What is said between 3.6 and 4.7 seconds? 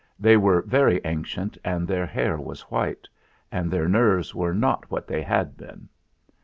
their nerves were